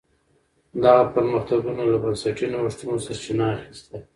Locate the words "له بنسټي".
1.91-2.45